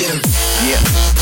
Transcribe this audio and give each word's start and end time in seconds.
Yeah. 0.00 1.19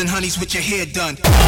and 0.00 0.08
honeys 0.08 0.38
with 0.38 0.54
your 0.54 0.62
hair 0.62 0.86
done. 0.86 1.39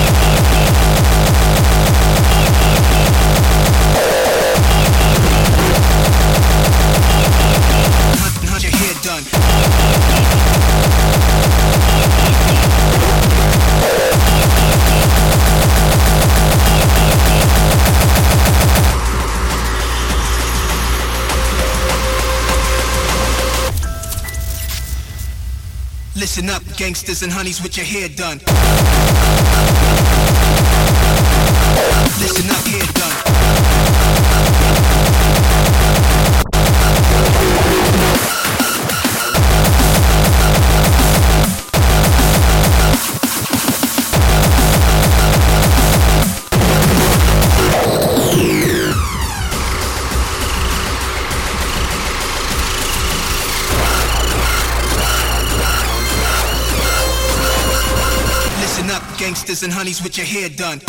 Gangsters 26.77 27.23
and 27.23 27.33
honeys 27.33 27.63
with 27.63 27.77
your 27.77 27.87
hair 27.87 28.09
done. 28.09 28.39
Listen 32.19 32.51
up, 32.51 32.67
here. 32.67 33.02
and 59.63 59.73
honeys 59.73 60.03
with 60.03 60.17
your 60.17 60.27
hair 60.27 60.49
done. 60.49 60.81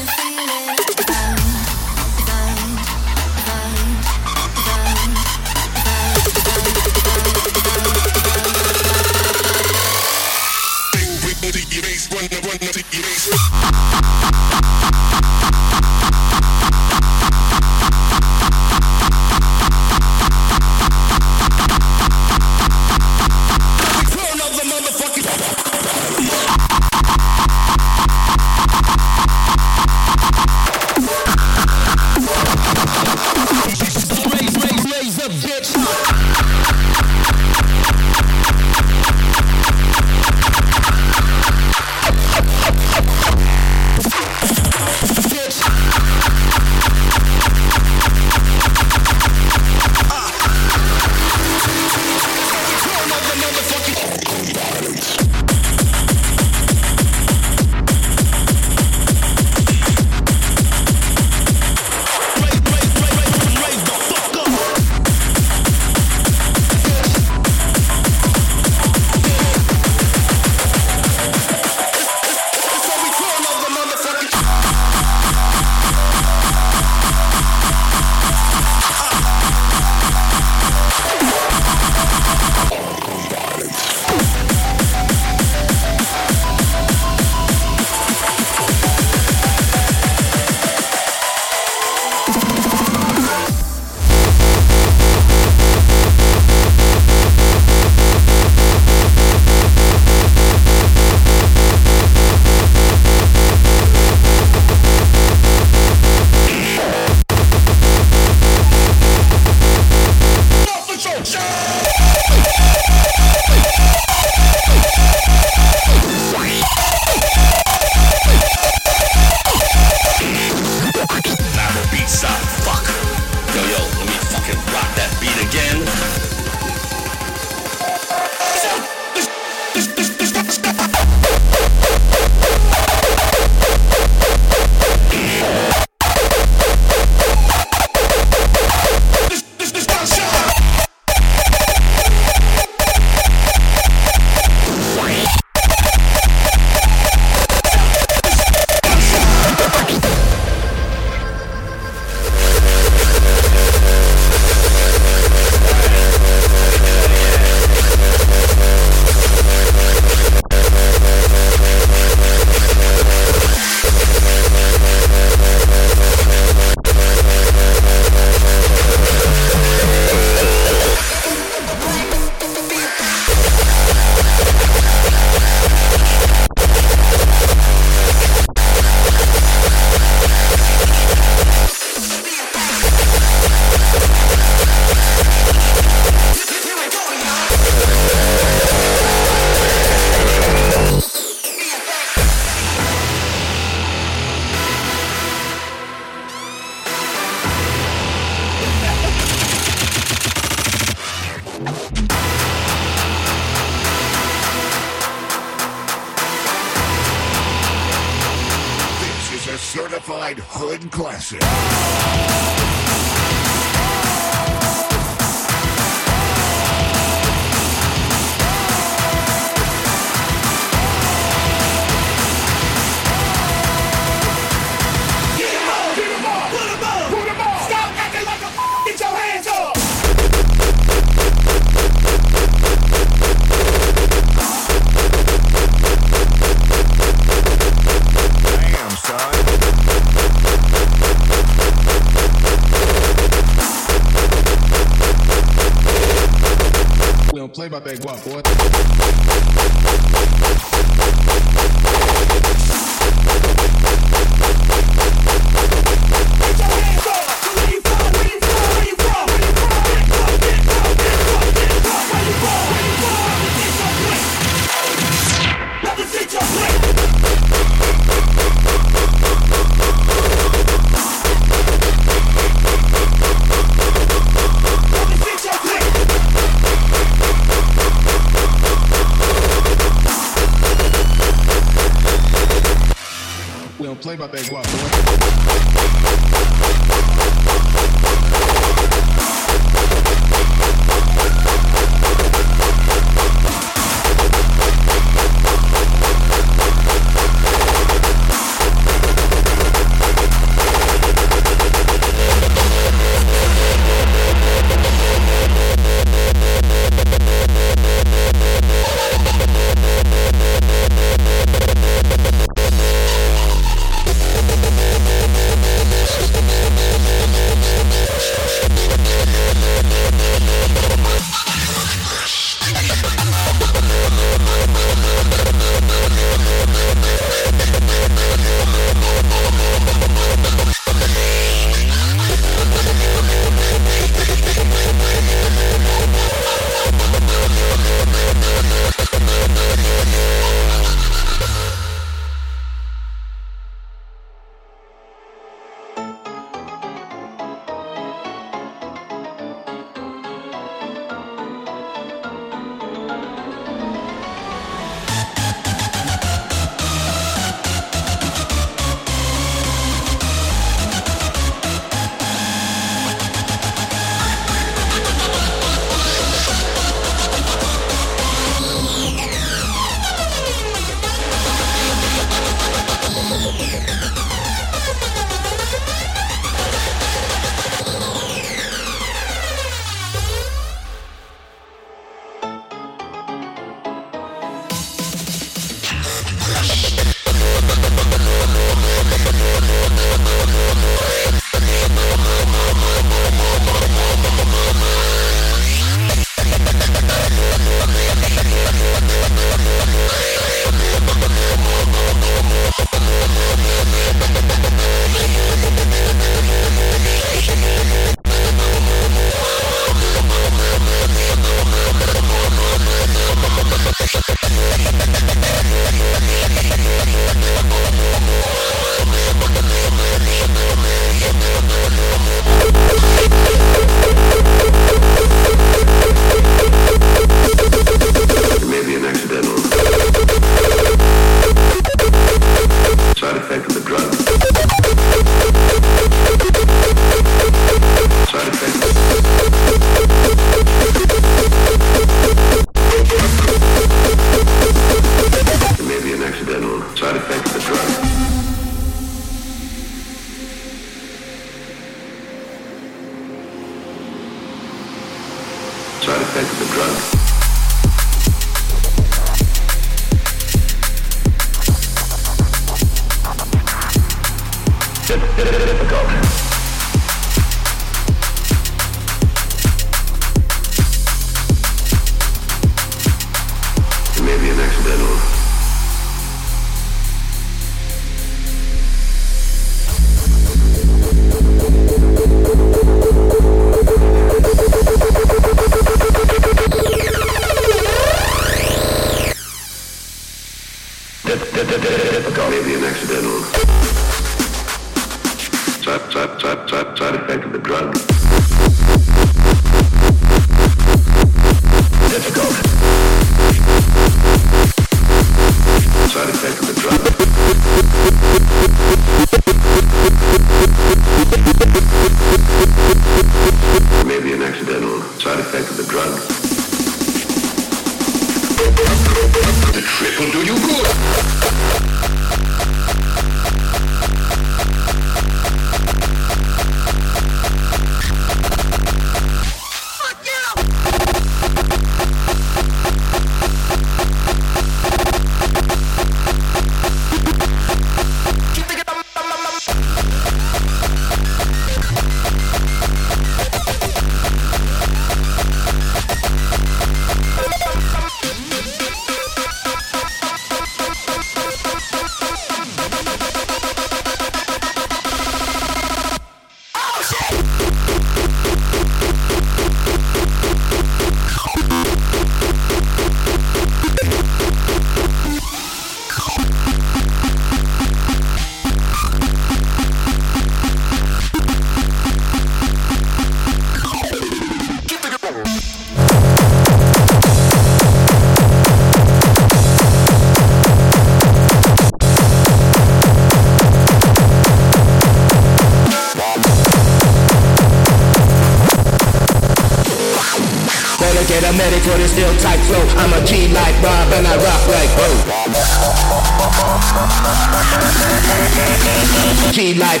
G 599.52 599.74
like 599.74 600.00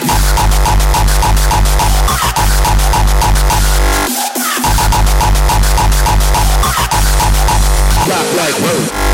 rock. 8.62 9.09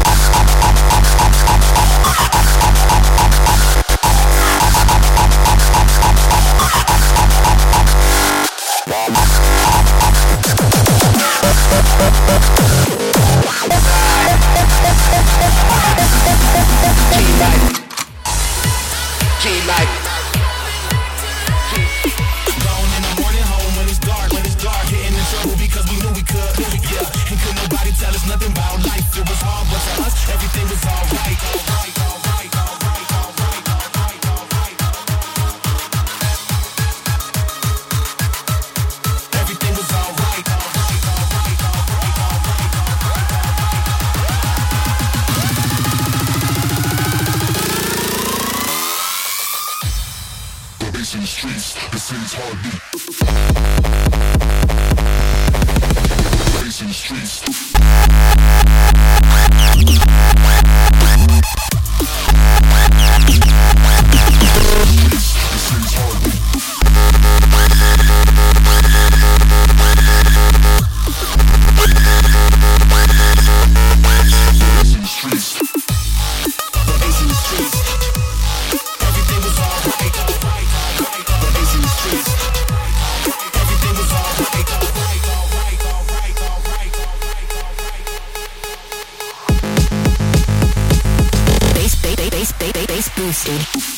Thank 93.46 93.90
you. 93.90 93.95